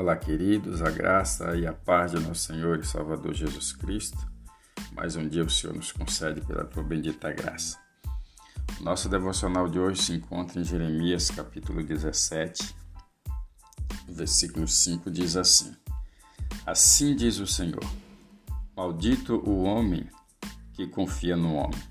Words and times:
Olá, 0.00 0.14
queridos, 0.14 0.80
a 0.80 0.90
graça 0.92 1.56
e 1.56 1.66
a 1.66 1.72
paz 1.72 2.12
de 2.12 2.20
nosso 2.20 2.42
Senhor 2.42 2.78
e 2.78 2.86
Salvador 2.86 3.34
Jesus 3.34 3.72
Cristo. 3.72 4.16
Mais 4.92 5.16
um 5.16 5.28
dia 5.28 5.42
o 5.42 5.50
Senhor 5.50 5.74
nos 5.74 5.90
concede 5.90 6.40
pela 6.40 6.64
tua 6.64 6.84
bendita 6.84 7.32
graça. 7.32 7.76
Nosso 8.80 9.08
devocional 9.08 9.68
de 9.68 9.76
hoje 9.76 10.00
se 10.00 10.12
encontra 10.12 10.60
em 10.60 10.64
Jeremias, 10.64 11.32
capítulo 11.32 11.82
17, 11.82 12.76
versículo 14.08 14.68
5 14.68 15.10
diz 15.10 15.36
assim: 15.36 15.74
Assim 16.64 17.16
diz 17.16 17.40
o 17.40 17.46
Senhor: 17.46 17.84
Maldito 18.76 19.34
o 19.50 19.64
homem 19.64 20.08
que 20.74 20.86
confia 20.86 21.36
no 21.36 21.54
homem 21.54 21.82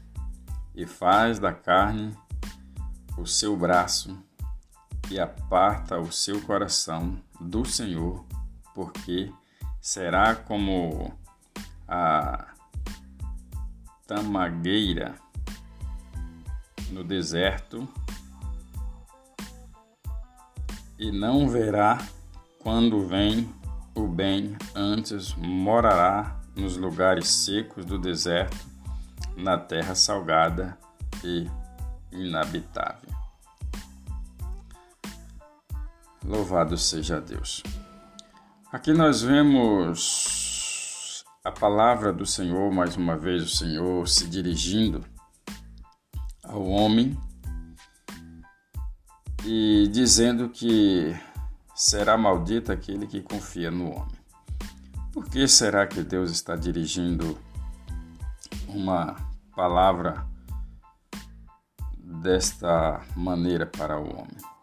e 0.74 0.88
faz 0.88 1.40
da 1.40 1.52
carne 1.52 2.18
o 3.18 3.26
seu 3.26 3.58
braço 3.58 4.18
e 5.10 5.20
aparta 5.20 6.00
o 6.00 6.12
seu 6.12 6.42
coração 6.42 7.22
do 7.40 7.66
Senhor, 7.66 8.26
porque 8.74 9.32
será 9.82 10.36
como 10.36 11.14
a 11.88 12.48
tamagueira 14.06 15.16
no 16.90 17.04
deserto 17.04 17.88
e 20.98 21.12
não 21.12 21.48
verá 21.48 22.00
quando 22.60 23.08
vem 23.08 23.50
o 23.94 24.08
bem, 24.08 24.56
antes 24.76 25.34
morará 25.36 26.40
nos 26.56 26.78
lugares 26.78 27.28
secos 27.28 27.86
do 27.86 27.98
deserto, 27.98 28.66
na 29.36 29.58
terra 29.58 29.96
salgada 29.96 30.78
e 31.24 31.48
inabitável. 32.12 33.17
Louvado 36.28 36.78
seja 36.78 37.22
Deus. 37.22 37.64
Aqui 38.70 38.92
nós 38.92 39.22
vemos 39.22 41.24
a 41.42 41.50
palavra 41.50 42.12
do 42.12 42.26
Senhor, 42.26 42.70
mais 42.70 42.98
uma 42.98 43.16
vez, 43.16 43.44
o 43.44 43.48
Senhor 43.48 44.06
se 44.10 44.28
dirigindo 44.28 45.06
ao 46.44 46.68
homem 46.68 47.18
e 49.46 49.88
dizendo 49.88 50.50
que 50.50 51.18
será 51.74 52.18
maldito 52.18 52.74
aquele 52.74 53.08
que 53.08 53.22
confia 53.22 53.72
no 53.72 53.96
homem. 53.96 54.18
Por 55.14 55.30
que 55.30 55.48
será 55.48 55.88
que 55.88 56.04
Deus 56.04 56.30
está 56.30 56.58
dirigindo 56.58 57.38
uma 58.68 59.16
palavra 59.56 60.28
desta 61.98 63.02
maneira 63.16 63.66
para 63.66 63.98
o 63.98 64.14
homem? 64.14 64.57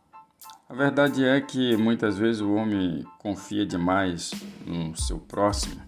A 0.67 0.73
verdade 0.73 1.23
é 1.23 1.41
que 1.43 1.77
muitas 1.77 2.17
vezes 2.17 2.41
o 2.41 2.55
homem 2.55 3.05
confia 3.19 3.67
demais 3.67 4.31
no 4.67 4.97
seu 4.97 5.19
próximo 5.19 5.81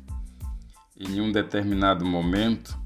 e 0.94 1.16
em 1.16 1.20
um 1.22 1.32
determinado 1.32 2.04
momento 2.04 2.78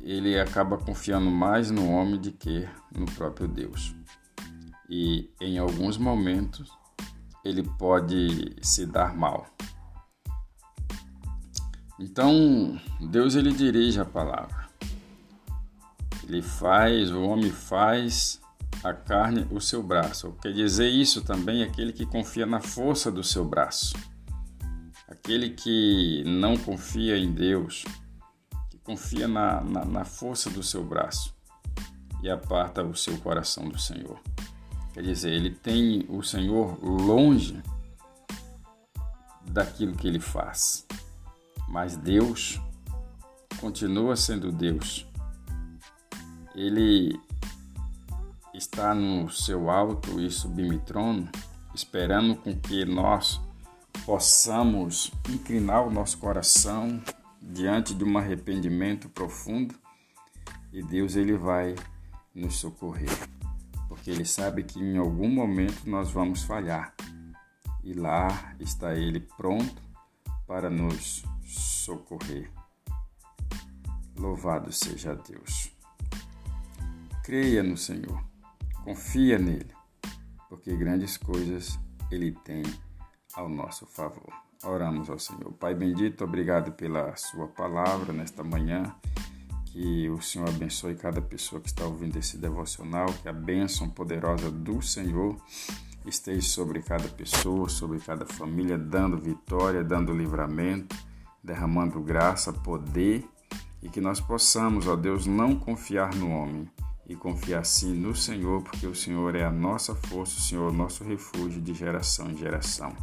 ele 0.00 0.38
acaba 0.38 0.76
confiando 0.78 1.30
mais 1.30 1.70
no 1.70 1.88
homem 1.88 2.20
do 2.20 2.32
que 2.32 2.68
no 2.92 3.06
próprio 3.06 3.46
Deus. 3.46 3.94
E 4.88 5.30
em 5.40 5.58
alguns 5.58 5.96
momentos 5.96 6.76
ele 7.44 7.62
pode 7.62 8.56
se 8.62 8.84
dar 8.84 9.16
mal. 9.16 9.46
Então, 12.00 12.78
Deus 13.00 13.36
ele 13.36 13.52
dirige 13.52 14.00
a 14.00 14.04
palavra. 14.04 14.66
Ele 16.24 16.42
faz, 16.42 17.12
o 17.12 17.22
homem 17.22 17.50
faz 17.50 18.40
a 18.88 18.94
carne 18.94 19.46
o 19.50 19.60
seu 19.60 19.82
braço. 19.82 20.32
Quer 20.40 20.52
dizer 20.52 20.88
isso 20.88 21.22
também 21.22 21.62
aquele 21.62 21.92
que 21.92 22.06
confia 22.06 22.46
na 22.46 22.60
força 22.60 23.10
do 23.10 23.22
seu 23.22 23.44
braço. 23.44 23.96
Aquele 25.08 25.50
que 25.50 26.22
não 26.24 26.56
confia 26.56 27.18
em 27.18 27.32
Deus, 27.32 27.84
que 28.70 28.78
confia 28.78 29.26
na, 29.26 29.60
na, 29.60 29.84
na 29.84 30.04
força 30.04 30.48
do 30.50 30.62
seu 30.62 30.84
braço 30.84 31.34
e 32.22 32.30
aparta 32.30 32.82
o 32.82 32.94
seu 32.94 33.18
coração 33.18 33.68
do 33.68 33.78
Senhor. 33.78 34.20
Quer 34.94 35.02
dizer, 35.02 35.32
ele 35.32 35.50
tem 35.50 36.06
o 36.08 36.22
Senhor 36.22 36.78
longe 36.82 37.60
daquilo 39.50 39.96
que 39.96 40.06
ele 40.06 40.20
faz. 40.20 40.86
Mas 41.68 41.96
Deus 41.96 42.60
continua 43.60 44.16
sendo 44.16 44.52
Deus. 44.52 45.06
Ele 46.54 47.18
está 48.56 48.94
no 48.94 49.30
seu 49.30 49.68
alto 49.70 50.18
e 50.18 50.30
sublime 50.30 50.78
trono, 50.78 51.28
esperando 51.74 52.36
com 52.36 52.58
que 52.58 52.84
nós 52.84 53.40
possamos 54.04 55.12
inclinar 55.28 55.86
o 55.86 55.90
nosso 55.90 56.18
coração 56.18 57.02
diante 57.40 57.94
de 57.94 58.02
um 58.02 58.16
arrependimento 58.16 59.08
profundo 59.08 59.74
e 60.72 60.82
Deus 60.82 61.16
ele 61.16 61.36
vai 61.36 61.74
nos 62.34 62.56
socorrer, 62.56 63.10
porque 63.88 64.10
ele 64.10 64.24
sabe 64.24 64.62
que 64.64 64.78
em 64.78 64.96
algum 64.96 65.28
momento 65.28 65.88
nós 65.88 66.10
vamos 66.10 66.42
falhar. 66.42 66.94
E 67.82 67.92
lá 67.92 68.54
está 68.58 68.94
ele 68.94 69.20
pronto 69.20 69.80
para 70.46 70.68
nos 70.68 71.24
socorrer. 71.44 72.50
Louvado 74.18 74.72
seja 74.72 75.14
Deus. 75.14 75.70
Creia 77.22 77.62
no 77.62 77.76
Senhor. 77.76 78.35
Confia 78.86 79.36
nele, 79.36 79.66
porque 80.48 80.76
grandes 80.76 81.16
coisas 81.16 81.76
ele 82.08 82.30
tem 82.44 82.62
ao 83.34 83.48
nosso 83.48 83.84
favor. 83.84 84.32
Oramos 84.62 85.10
ao 85.10 85.18
Senhor. 85.18 85.52
Pai 85.54 85.74
bendito, 85.74 86.22
obrigado 86.22 86.70
pela 86.70 87.16
sua 87.16 87.48
palavra 87.48 88.12
nesta 88.12 88.44
manhã. 88.44 88.94
Que 89.64 90.08
o 90.08 90.22
Senhor 90.22 90.48
abençoe 90.48 90.94
cada 90.94 91.20
pessoa 91.20 91.60
que 91.60 91.66
está 91.66 91.84
ouvindo 91.84 92.16
esse 92.16 92.38
devocional, 92.38 93.06
que 93.20 93.28
a 93.28 93.32
bênção 93.32 93.90
poderosa 93.90 94.52
do 94.52 94.80
Senhor 94.80 95.36
esteja 96.06 96.42
sobre 96.42 96.80
cada 96.80 97.08
pessoa, 97.08 97.68
sobre 97.68 97.98
cada 97.98 98.24
família, 98.24 98.78
dando 98.78 99.18
vitória, 99.18 99.82
dando 99.82 100.16
livramento, 100.16 100.94
derramando 101.42 102.00
graça, 102.00 102.52
poder 102.52 103.28
e 103.82 103.88
que 103.88 104.00
nós 104.00 104.20
possamos, 104.20 104.86
ó 104.86 104.94
Deus, 104.94 105.26
não 105.26 105.58
confiar 105.58 106.14
no 106.14 106.30
homem, 106.30 106.70
e 107.08 107.14
confiar 107.14 107.64
sim 107.64 107.94
no 107.94 108.14
Senhor, 108.14 108.62
porque 108.62 108.86
o 108.86 108.94
Senhor 108.94 109.34
é 109.34 109.44
a 109.44 109.50
nossa 109.50 109.94
força, 109.94 110.38
o 110.38 110.42
Senhor 110.42 110.68
é 110.68 110.70
o 110.70 110.76
nosso 110.76 111.04
refúgio 111.04 111.60
de 111.60 111.72
geração 111.72 112.30
em 112.30 112.36
geração. 112.36 112.94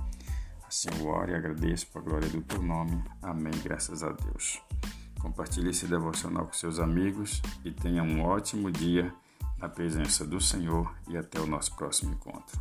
Assim 0.68 0.90
eu 1.00 1.08
oro 1.08 1.31
e 1.31 1.36
agradeço 1.36 1.88
para 1.88 2.02
a 2.02 2.03
glória 2.03 2.30
do 2.30 2.42
teu 2.42 2.62
nome. 2.62 3.03
Amém. 3.22 3.53
Graças 3.63 4.03
a 4.03 4.12
Deus. 4.12 4.62
Compartilhe 5.22 5.69
esse 5.69 5.88
devocional 5.88 6.46
com 6.46 6.53
seus 6.53 6.80
amigos 6.80 7.42
e 7.63 7.72
tenha 7.72 8.03
um 8.03 8.24
ótimo 8.24 8.69
dia 8.72 9.13
na 9.58 9.69
presença 9.69 10.25
do 10.25 10.42
Senhor 10.42 10.94
e 11.08 11.16
até 11.16 11.40
o 11.40 11.47
nosso 11.47 11.75
próximo 11.75 12.12
encontro. 12.13 12.59